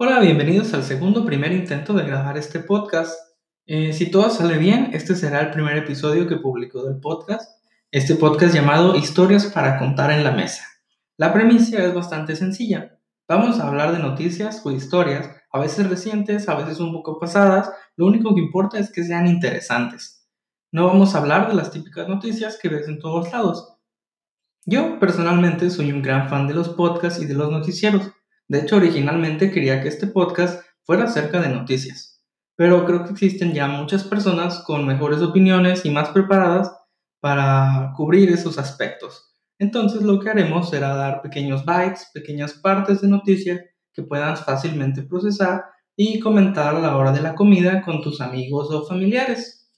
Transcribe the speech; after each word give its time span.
Hola, 0.00 0.20
bienvenidos 0.20 0.72
al 0.74 0.84
segundo 0.84 1.26
primer 1.26 1.50
intento 1.50 1.92
de 1.92 2.04
grabar 2.04 2.38
este 2.38 2.60
podcast. 2.60 3.18
Eh, 3.66 3.92
si 3.92 4.12
todo 4.12 4.30
sale 4.30 4.56
bien, 4.56 4.90
este 4.92 5.16
será 5.16 5.40
el 5.40 5.50
primer 5.50 5.76
episodio 5.76 6.28
que 6.28 6.36
publico 6.36 6.84
del 6.84 7.00
podcast. 7.00 7.60
Este 7.90 8.14
podcast 8.14 8.54
llamado 8.54 8.94
Historias 8.94 9.46
para 9.46 9.76
contar 9.76 10.12
en 10.12 10.22
la 10.22 10.30
mesa. 10.30 10.62
La 11.16 11.32
premisa 11.32 11.82
es 11.82 11.92
bastante 11.92 12.36
sencilla. 12.36 12.96
Vamos 13.26 13.58
a 13.58 13.66
hablar 13.66 13.90
de 13.90 13.98
noticias 13.98 14.64
o 14.64 14.70
historias, 14.70 15.30
a 15.52 15.58
veces 15.58 15.90
recientes, 15.90 16.48
a 16.48 16.54
veces 16.54 16.78
un 16.78 16.92
poco 16.92 17.18
pasadas. 17.18 17.68
Lo 17.96 18.06
único 18.06 18.36
que 18.36 18.40
importa 18.40 18.78
es 18.78 18.92
que 18.92 19.02
sean 19.02 19.26
interesantes. 19.26 20.28
No 20.70 20.86
vamos 20.86 21.16
a 21.16 21.18
hablar 21.18 21.48
de 21.48 21.54
las 21.54 21.72
típicas 21.72 22.08
noticias 22.08 22.56
que 22.62 22.68
ves 22.68 22.86
en 22.86 23.00
todos 23.00 23.32
lados. 23.32 23.74
Yo 24.64 25.00
personalmente 25.00 25.70
soy 25.70 25.90
un 25.90 26.02
gran 26.02 26.28
fan 26.28 26.46
de 26.46 26.54
los 26.54 26.68
podcasts 26.68 27.20
y 27.20 27.26
de 27.26 27.34
los 27.34 27.50
noticieros. 27.50 28.12
De 28.48 28.60
hecho, 28.60 28.76
originalmente 28.76 29.50
quería 29.50 29.82
que 29.82 29.88
este 29.88 30.06
podcast 30.06 30.64
fuera 30.82 31.04
acerca 31.04 31.40
de 31.42 31.50
noticias, 31.50 32.24
pero 32.56 32.86
creo 32.86 33.04
que 33.04 33.12
existen 33.12 33.52
ya 33.52 33.66
muchas 33.68 34.04
personas 34.04 34.60
con 34.60 34.86
mejores 34.86 35.20
opiniones 35.20 35.84
y 35.84 35.90
más 35.90 36.08
preparadas 36.08 36.72
para 37.20 37.92
cubrir 37.94 38.30
esos 38.30 38.58
aspectos. 38.58 39.36
Entonces 39.58 40.02
lo 40.02 40.18
que 40.18 40.30
haremos 40.30 40.70
será 40.70 40.94
dar 40.94 41.20
pequeños 41.20 41.66
bytes, 41.66 42.10
pequeñas 42.14 42.54
partes 42.54 43.02
de 43.02 43.08
noticias 43.08 43.60
que 43.92 44.02
puedas 44.02 44.44
fácilmente 44.44 45.02
procesar 45.02 45.64
y 45.94 46.18
comentar 46.20 46.74
a 46.74 46.80
la 46.80 46.96
hora 46.96 47.12
de 47.12 47.20
la 47.20 47.34
comida 47.34 47.82
con 47.82 48.00
tus 48.00 48.22
amigos 48.22 48.70
o 48.70 48.86
familiares. 48.86 49.70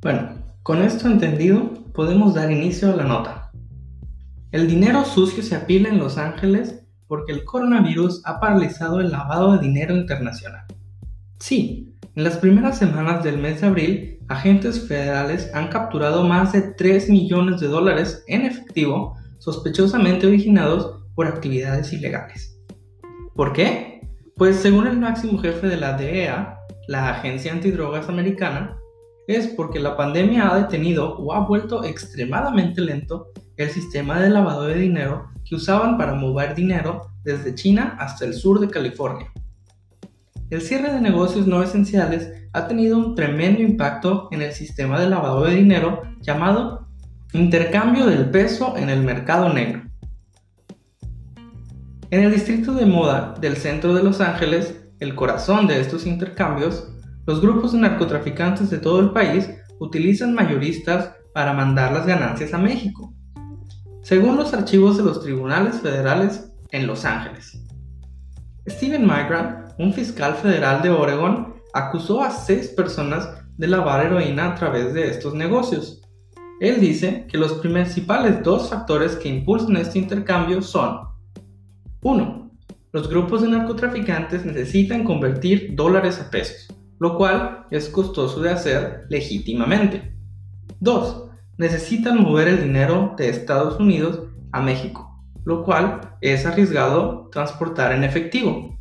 Bueno, 0.00 0.35
con 0.66 0.82
esto 0.82 1.06
entendido, 1.06 1.74
podemos 1.94 2.34
dar 2.34 2.50
inicio 2.50 2.92
a 2.92 2.96
la 2.96 3.04
nota. 3.04 3.52
El 4.50 4.66
dinero 4.66 5.04
sucio 5.04 5.40
se 5.40 5.54
apila 5.54 5.90
en 5.90 5.98
Los 5.98 6.18
Ángeles 6.18 6.84
porque 7.06 7.32
el 7.32 7.44
coronavirus 7.44 8.20
ha 8.24 8.40
paralizado 8.40 8.98
el 8.98 9.12
lavado 9.12 9.52
de 9.52 9.60
dinero 9.60 9.94
internacional. 9.94 10.64
Sí, 11.38 11.94
en 12.16 12.24
las 12.24 12.38
primeras 12.38 12.78
semanas 12.78 13.22
del 13.22 13.38
mes 13.38 13.60
de 13.60 13.66
abril, 13.68 14.18
agentes 14.26 14.88
federales 14.88 15.54
han 15.54 15.68
capturado 15.68 16.24
más 16.24 16.52
de 16.52 16.62
3 16.62 17.10
millones 17.10 17.60
de 17.60 17.68
dólares 17.68 18.24
en 18.26 18.42
efectivo 18.42 19.16
sospechosamente 19.38 20.26
originados 20.26 21.00
por 21.14 21.28
actividades 21.28 21.92
ilegales. 21.92 22.58
¿Por 23.36 23.52
qué? 23.52 24.00
Pues 24.34 24.56
según 24.56 24.88
el 24.88 24.98
máximo 24.98 25.38
jefe 25.38 25.68
de 25.68 25.76
la 25.76 25.96
DEA, 25.96 26.58
la 26.88 27.10
Agencia 27.10 27.52
Antidrogas 27.52 28.08
Americana, 28.08 28.76
es 29.26 29.48
porque 29.48 29.80
la 29.80 29.96
pandemia 29.96 30.50
ha 30.50 30.58
detenido 30.58 31.16
o 31.18 31.32
ha 31.32 31.40
vuelto 31.40 31.84
extremadamente 31.84 32.80
lento 32.80 33.28
el 33.56 33.70
sistema 33.70 34.20
de 34.20 34.30
lavado 34.30 34.64
de 34.64 34.78
dinero 34.78 35.30
que 35.44 35.56
usaban 35.56 35.96
para 35.98 36.14
mover 36.14 36.54
dinero 36.54 37.10
desde 37.24 37.54
China 37.54 37.96
hasta 37.98 38.24
el 38.24 38.34
sur 38.34 38.60
de 38.60 38.68
California. 38.68 39.32
El 40.50 40.60
cierre 40.60 40.92
de 40.92 41.00
negocios 41.00 41.46
no 41.46 41.62
esenciales 41.62 42.32
ha 42.52 42.68
tenido 42.68 42.96
un 42.98 43.14
tremendo 43.16 43.62
impacto 43.62 44.28
en 44.30 44.42
el 44.42 44.52
sistema 44.52 45.00
de 45.00 45.08
lavado 45.08 45.44
de 45.44 45.56
dinero 45.56 46.02
llamado 46.20 46.86
intercambio 47.32 48.06
del 48.06 48.30
peso 48.30 48.76
en 48.76 48.88
el 48.88 49.02
mercado 49.02 49.52
negro. 49.52 49.82
En 52.10 52.22
el 52.22 52.32
distrito 52.32 52.72
de 52.72 52.86
moda 52.86 53.34
del 53.40 53.56
centro 53.56 53.92
de 53.92 54.04
Los 54.04 54.20
Ángeles, 54.20 54.80
el 55.00 55.16
corazón 55.16 55.66
de 55.66 55.80
estos 55.80 56.06
intercambios, 56.06 56.95
los 57.26 57.40
grupos 57.40 57.72
de 57.72 57.78
narcotraficantes 57.78 58.70
de 58.70 58.78
todo 58.78 59.00
el 59.00 59.10
país 59.10 59.50
utilizan 59.80 60.32
mayoristas 60.32 61.10
para 61.34 61.52
mandar 61.52 61.92
las 61.92 62.06
ganancias 62.06 62.54
a 62.54 62.58
México, 62.58 63.12
según 64.02 64.36
los 64.36 64.54
archivos 64.54 64.96
de 64.96 65.02
los 65.02 65.20
tribunales 65.20 65.80
federales 65.80 66.52
en 66.70 66.86
Los 66.86 67.04
Ángeles. 67.04 67.60
Steven 68.68 69.02
Migrant, 69.02 69.72
un 69.78 69.92
fiscal 69.92 70.34
federal 70.34 70.82
de 70.82 70.90
Oregon, 70.90 71.56
acusó 71.74 72.22
a 72.22 72.30
seis 72.30 72.68
personas 72.68 73.28
de 73.56 73.66
lavar 73.66 74.06
heroína 74.06 74.52
a 74.52 74.54
través 74.54 74.94
de 74.94 75.10
estos 75.10 75.34
negocios. 75.34 76.00
Él 76.60 76.80
dice 76.80 77.26
que 77.28 77.38
los 77.38 77.54
principales 77.54 78.42
dos 78.42 78.70
factores 78.70 79.16
que 79.16 79.28
impulsan 79.28 79.76
este 79.76 79.98
intercambio 79.98 80.62
son 80.62 81.00
1. 82.02 82.50
Los 82.92 83.10
grupos 83.10 83.42
de 83.42 83.48
narcotraficantes 83.48 84.46
necesitan 84.46 85.04
convertir 85.04 85.74
dólares 85.74 86.20
a 86.20 86.30
pesos 86.30 86.75
lo 86.98 87.16
cual 87.16 87.66
es 87.70 87.88
costoso 87.88 88.40
de 88.40 88.50
hacer 88.50 89.06
legítimamente. 89.08 90.14
2. 90.80 91.30
Necesitan 91.58 92.22
mover 92.22 92.48
el 92.48 92.62
dinero 92.62 93.14
de 93.16 93.28
Estados 93.28 93.78
Unidos 93.80 94.22
a 94.52 94.60
México, 94.60 95.22
lo 95.44 95.64
cual 95.64 96.16
es 96.20 96.46
arriesgado 96.46 97.28
transportar 97.30 97.92
en 97.92 98.04
efectivo. 98.04 98.78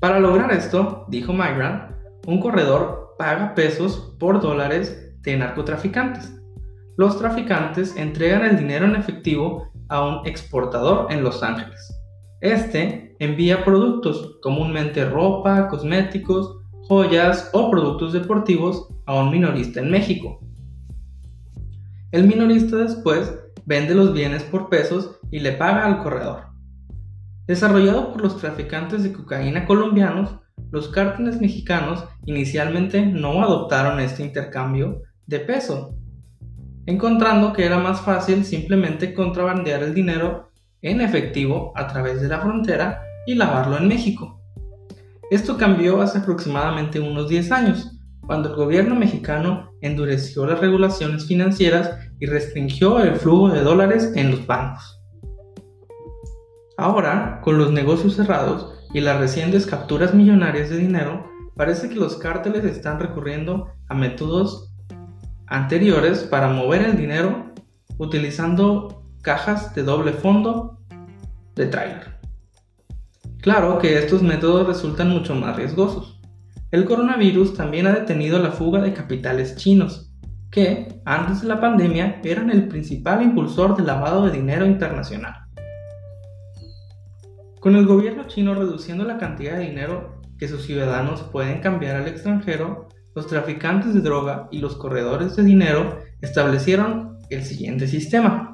Para 0.00 0.20
lograr 0.20 0.52
esto, 0.52 1.04
dijo 1.08 1.32
Migrant, 1.32 1.92
un 2.26 2.40
corredor 2.40 3.16
paga 3.18 3.54
pesos 3.54 4.16
por 4.18 4.40
dólares 4.40 5.14
de 5.20 5.36
narcotraficantes. 5.36 6.32
Los 6.96 7.18
traficantes 7.18 7.96
entregan 7.96 8.44
el 8.44 8.56
dinero 8.56 8.86
en 8.86 8.96
efectivo 8.96 9.70
a 9.88 10.06
un 10.06 10.26
exportador 10.26 11.12
en 11.12 11.22
Los 11.22 11.42
Ángeles. 11.42 11.94
Este 12.40 13.09
envía 13.20 13.64
productos, 13.64 14.38
comúnmente 14.42 15.04
ropa, 15.04 15.68
cosméticos, 15.68 16.56
joyas 16.88 17.50
o 17.52 17.70
productos 17.70 18.12
deportivos, 18.12 18.88
a 19.06 19.14
un 19.14 19.30
minorista 19.30 19.80
en 19.80 19.90
México. 19.90 20.40
El 22.12 22.26
minorista 22.26 22.76
después 22.76 23.38
vende 23.66 23.94
los 23.94 24.12
bienes 24.12 24.42
por 24.44 24.68
pesos 24.68 25.18
y 25.30 25.40
le 25.40 25.52
paga 25.52 25.84
al 25.84 26.02
corredor. 26.02 26.46
Desarrollado 27.46 28.12
por 28.12 28.22
los 28.22 28.38
traficantes 28.38 29.02
de 29.02 29.12
cocaína 29.12 29.66
colombianos, 29.66 30.36
los 30.70 30.88
cárteles 30.88 31.40
mexicanos 31.40 32.04
inicialmente 32.24 33.04
no 33.04 33.42
adoptaron 33.42 34.00
este 34.00 34.22
intercambio 34.22 35.02
de 35.26 35.40
peso, 35.40 35.94
encontrando 36.86 37.52
que 37.52 37.66
era 37.66 37.78
más 37.78 38.00
fácil 38.00 38.44
simplemente 38.44 39.12
contrabandear 39.12 39.82
el 39.82 39.94
dinero 39.94 40.50
en 40.82 41.00
efectivo 41.00 41.72
a 41.76 41.86
través 41.86 42.20
de 42.20 42.28
la 42.28 42.40
frontera 42.40 43.02
y 43.26 43.34
lavarlo 43.34 43.78
en 43.78 43.88
México. 43.88 44.40
Esto 45.30 45.56
cambió 45.56 46.02
hace 46.02 46.18
aproximadamente 46.18 46.98
unos 46.98 47.28
10 47.28 47.52
años, 47.52 48.00
cuando 48.26 48.50
el 48.50 48.56
gobierno 48.56 48.94
mexicano 48.94 49.70
endureció 49.80 50.46
las 50.46 50.60
regulaciones 50.60 51.26
financieras 51.26 51.98
y 52.18 52.26
restringió 52.26 53.00
el 53.00 53.16
flujo 53.16 53.48
de 53.50 53.62
dólares 53.62 54.12
en 54.16 54.32
los 54.32 54.46
bancos. 54.46 55.00
Ahora, 56.76 57.40
con 57.42 57.58
los 57.58 57.72
negocios 57.72 58.16
cerrados 58.16 58.72
y 58.92 59.00
las 59.00 59.18
recientes 59.18 59.66
capturas 59.66 60.14
millonarias 60.14 60.70
de 60.70 60.78
dinero, 60.78 61.26
parece 61.56 61.88
que 61.88 61.96
los 61.96 62.16
cárteles 62.16 62.64
están 62.64 62.98
recurriendo 62.98 63.68
a 63.88 63.94
métodos 63.94 64.72
anteriores 65.46 66.20
para 66.24 66.48
mover 66.48 66.82
el 66.82 66.96
dinero 66.96 67.52
utilizando 67.98 69.04
cajas 69.22 69.74
de 69.74 69.82
doble 69.82 70.12
fondo 70.12 70.78
de 71.54 71.66
tráiler. 71.66 72.19
Claro 73.42 73.78
que 73.78 73.98
estos 73.98 74.22
métodos 74.22 74.66
resultan 74.66 75.08
mucho 75.08 75.34
más 75.34 75.56
riesgosos. 75.56 76.20
El 76.70 76.84
coronavirus 76.84 77.54
también 77.54 77.86
ha 77.86 77.92
detenido 77.92 78.38
la 78.38 78.52
fuga 78.52 78.82
de 78.82 78.92
capitales 78.92 79.56
chinos, 79.56 80.12
que 80.50 81.00
antes 81.06 81.40
de 81.40 81.48
la 81.48 81.58
pandemia 81.58 82.20
eran 82.22 82.50
el 82.50 82.68
principal 82.68 83.22
impulsor 83.22 83.76
del 83.76 83.86
lavado 83.86 84.26
de 84.26 84.32
dinero 84.32 84.66
internacional. 84.66 85.34
Con 87.60 87.76
el 87.76 87.86
gobierno 87.86 88.26
chino 88.26 88.54
reduciendo 88.54 89.04
la 89.04 89.16
cantidad 89.16 89.56
de 89.56 89.68
dinero 89.68 90.20
que 90.38 90.48
sus 90.48 90.64
ciudadanos 90.64 91.22
pueden 91.22 91.60
cambiar 91.60 91.96
al 91.96 92.08
extranjero, 92.08 92.88
los 93.14 93.26
traficantes 93.26 93.94
de 93.94 94.00
droga 94.00 94.48
y 94.50 94.58
los 94.58 94.76
corredores 94.76 95.34
de 95.36 95.44
dinero 95.44 95.98
establecieron 96.20 97.18
el 97.30 97.42
siguiente 97.44 97.86
sistema. 97.86 98.52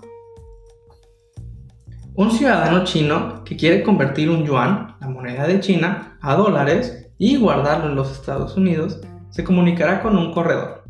Un 2.19 2.31
ciudadano 2.31 2.83
chino 2.85 3.45
que 3.45 3.59
quiere 3.59 3.83
convertir 3.83 4.31
un 4.31 4.43
yuan, 4.43 4.97
la 5.03 5.07
moneda 5.07 5.47
de 5.47 5.61
China, 5.61 6.17
a 6.23 6.35
dólares 6.35 7.11
y 7.19 7.37
guardarlo 7.37 7.91
en 7.91 7.95
los 7.95 8.11
Estados 8.11 8.57
Unidos, 8.57 9.03
se 9.29 9.45
comunicará 9.45 10.01
con 10.01 10.17
un 10.17 10.33
corredor. 10.33 10.85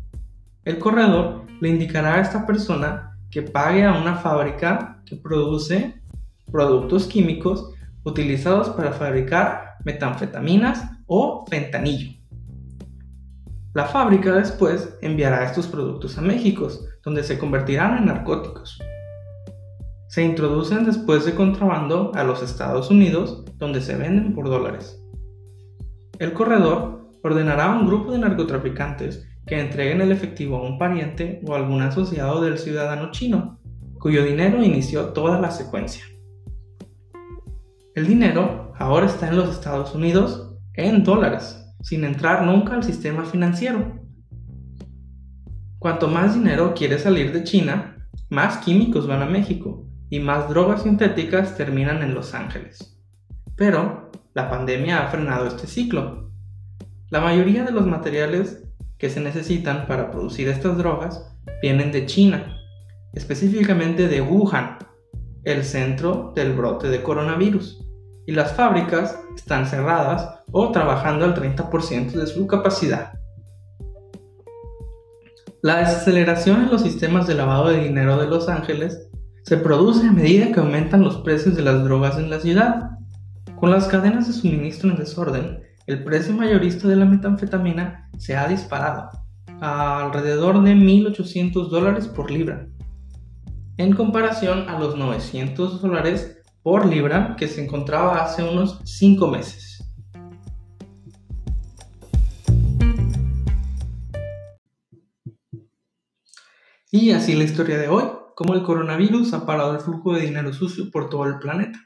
El 0.63 0.79
corredor 0.79 1.43
le 1.59 1.67
indicará 1.67 2.15
a 2.15 2.21
esta 2.21 2.45
persona 2.45 3.19
que 3.29 3.41
pague 3.41 3.83
a 3.83 3.91
una 3.91 4.15
fábrica 4.15 5.01
que 5.05 5.17
produce 5.17 6.01
productos 6.49 7.07
químicos 7.07 7.73
utilizados 8.05 8.69
para 8.69 8.93
fabricar 8.93 9.79
metanfetaminas 9.83 10.81
o 11.07 11.45
fentanillo. 11.49 12.17
La 13.73 13.83
fábrica 13.83 14.31
después 14.31 14.97
enviará 15.01 15.43
estos 15.43 15.67
productos 15.67 16.17
a 16.17 16.21
México, 16.21 16.69
donde 17.03 17.21
se 17.21 17.37
convertirán 17.37 17.97
en 17.97 18.05
narcóticos 18.05 18.79
se 20.17 20.23
introducen 20.23 20.83
después 20.83 21.25
de 21.25 21.35
contrabando 21.35 22.11
a 22.15 22.23
los 22.23 22.41
Estados 22.41 22.89
Unidos, 22.89 23.45
donde 23.59 23.81
se 23.81 23.95
venden 23.95 24.33
por 24.33 24.49
dólares. 24.49 24.99
El 26.17 26.33
corredor 26.33 27.11
ordenará 27.21 27.65
a 27.65 27.79
un 27.79 27.85
grupo 27.85 28.11
de 28.11 28.17
narcotraficantes 28.17 29.29
que 29.45 29.59
entreguen 29.59 30.01
el 30.01 30.11
efectivo 30.11 30.57
a 30.57 30.63
un 30.63 30.79
pariente 30.79 31.39
o 31.45 31.53
algún 31.53 31.83
asociado 31.83 32.41
del 32.41 32.57
ciudadano 32.57 33.11
chino, 33.11 33.59
cuyo 33.99 34.23
dinero 34.23 34.63
inició 34.63 35.09
toda 35.09 35.39
la 35.39 35.51
secuencia. 35.51 36.03
El 37.93 38.07
dinero 38.07 38.73
ahora 38.79 39.05
está 39.05 39.27
en 39.27 39.35
los 39.35 39.51
Estados 39.51 39.93
Unidos 39.93 40.51
en 40.73 41.03
dólares, 41.03 41.63
sin 41.83 42.03
entrar 42.03 42.43
nunca 42.43 42.73
al 42.73 42.83
sistema 42.83 43.23
financiero. 43.23 44.01
Cuanto 45.77 46.07
más 46.07 46.33
dinero 46.33 46.73
quiere 46.75 46.97
salir 46.97 47.31
de 47.31 47.43
China, 47.43 48.09
más 48.31 48.57
químicos 48.65 49.05
van 49.05 49.21
a 49.21 49.27
México 49.27 49.86
y 50.09 50.19
más 50.19 50.49
drogas 50.49 50.83
sintéticas 50.83 51.55
terminan 51.55 52.01
en 52.01 52.13
Los 52.13 52.33
Ángeles. 52.33 52.97
Pero 53.55 54.11
la 54.33 54.49
pandemia 54.49 55.03
ha 55.03 55.07
frenado 55.07 55.47
este 55.47 55.67
ciclo. 55.67 56.31
La 57.09 57.21
mayoría 57.21 57.63
de 57.63 57.71
los 57.71 57.85
materiales 57.85 58.63
que 58.97 59.09
se 59.09 59.19
necesitan 59.19 59.87
para 59.87 60.11
producir 60.11 60.47
estas 60.47 60.77
drogas 60.77 61.33
vienen 61.61 61.91
de 61.91 62.05
China, 62.05 62.57
específicamente 63.13 64.07
de 64.07 64.21
Wuhan, 64.21 64.77
el 65.43 65.63
centro 65.63 66.33
del 66.35 66.53
brote 66.53 66.89
de 66.89 67.01
coronavirus 67.01 67.87
y 68.25 68.33
las 68.33 68.53
fábricas 68.53 69.17
están 69.35 69.65
cerradas 69.65 70.41
o 70.51 70.71
trabajando 70.71 71.25
al 71.25 71.33
30% 71.33 72.11
de 72.11 72.27
su 72.27 72.45
capacidad. 72.45 73.13
La 75.61 75.77
desaceleración 75.77 76.63
en 76.63 76.69
los 76.69 76.81
sistemas 76.81 77.25
de 77.25 77.35
lavado 77.35 77.69
de 77.69 77.81
dinero 77.81 78.17
de 78.17 78.27
Los 78.27 78.49
Ángeles 78.49 79.09
se 79.47 79.55
produce 79.55 80.05
a 80.05 80.11
medida 80.11 80.51
que 80.51 80.59
aumentan 80.59 81.03
los 81.03 81.19
precios 81.19 81.55
de 81.55 81.61
las 81.61 81.81
drogas 81.81 82.17
en 82.17 82.29
la 82.29 82.41
ciudad. 82.41 82.97
Con 83.57 83.71
las 83.71 83.87
cadenas 83.87 84.27
de 84.27 84.33
suministro 84.33 84.89
en 84.89 84.97
desorden, 84.97 85.61
el 85.85 86.03
precio 86.03 86.33
mayorista 86.33 86.89
de 86.89 86.97
la 86.97 87.05
metanfetamina 87.05 88.09
se 88.17 88.35
ha 88.35 88.45
disparado 88.49 89.09
a 89.61 90.03
alrededor 90.03 90.61
de 90.63 90.73
1.800 90.75 91.69
dólares 91.69 92.09
por 92.09 92.29
libra, 92.29 92.67
en 93.77 93.93
comparación 93.93 94.67
a 94.67 94.77
los 94.79 94.97
900 94.97 95.81
dólares 95.81 96.41
por 96.61 96.85
libra 96.85 97.37
que 97.37 97.47
se 97.47 97.63
encontraba 97.63 98.25
hace 98.25 98.43
unos 98.43 98.81
5 98.83 99.27
meses. 99.29 99.81
Y 106.91 107.11
así 107.11 107.33
la 107.33 107.45
historia 107.45 107.77
de 107.77 107.87
hoy, 107.87 108.16
cómo 108.37 108.53
el 108.53 108.61
coronavirus 108.61 109.33
ha 109.33 109.47
parado 109.47 109.73
el 109.73 109.79
flujo 109.79 110.13
de 110.13 110.21
dinero 110.21 110.53
sucio 110.53 110.91
por 110.91 111.09
todo 111.09 111.25
el 111.25 111.39
planeta. 111.39 111.79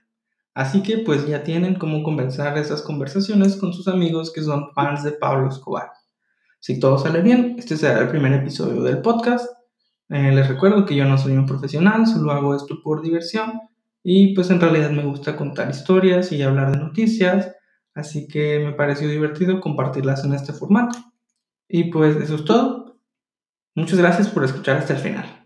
Así 0.53 0.83
que 0.83 0.97
pues 0.97 1.25
ya 1.25 1.45
tienen 1.45 1.75
cómo 1.75 2.03
conversar 2.03 2.57
esas 2.57 2.81
conversaciones 2.81 3.55
con 3.55 3.71
sus 3.71 3.87
amigos 3.87 4.33
que 4.33 4.41
son 4.41 4.73
fans 4.73 5.01
de 5.05 5.13
Pablo 5.13 5.47
Escobar. 5.47 5.91
Si 6.59 6.77
todo 6.77 6.97
sale 6.97 7.21
bien, 7.21 7.55
este 7.57 7.77
será 7.77 8.01
el 8.01 8.09
primer 8.09 8.33
episodio 8.33 8.83
del 8.83 9.01
podcast. 9.01 9.49
Eh, 10.09 10.33
les 10.33 10.49
recuerdo 10.49 10.85
que 10.85 10.93
yo 10.93 11.05
no 11.05 11.17
soy 11.17 11.37
un 11.37 11.45
profesional, 11.45 12.05
solo 12.05 12.33
hago 12.33 12.53
esto 12.53 12.81
por 12.83 13.01
diversión 13.01 13.53
y 14.03 14.35
pues 14.35 14.49
en 14.49 14.59
realidad 14.59 14.91
me 14.91 15.05
gusta 15.05 15.37
contar 15.37 15.69
historias 15.69 16.33
y 16.33 16.43
hablar 16.43 16.73
de 16.73 16.79
noticias, 16.79 17.55
así 17.93 18.27
que 18.27 18.59
me 18.59 18.73
pareció 18.73 19.07
divertido 19.07 19.61
compartirlas 19.61 20.25
en 20.25 20.33
este 20.33 20.51
formato. 20.51 20.99
Y 21.69 21.85
pues 21.85 22.17
eso 22.17 22.35
es 22.35 22.43
todo. 22.43 22.99
Muchas 23.73 23.99
gracias 23.99 24.27
por 24.27 24.43
escuchar 24.43 24.75
hasta 24.75 24.95
el 24.95 24.99
final. 24.99 25.40